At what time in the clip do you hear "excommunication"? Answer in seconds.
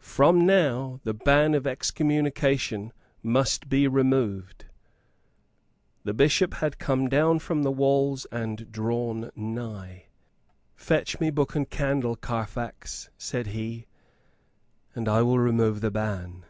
1.66-2.94